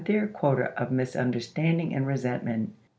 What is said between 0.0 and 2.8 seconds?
XL added their quota of misunderstanding and resent ment.